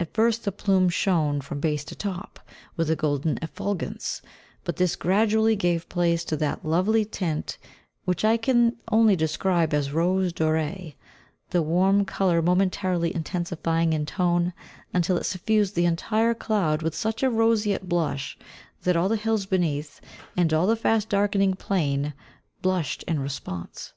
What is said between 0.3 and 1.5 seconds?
the plume shone,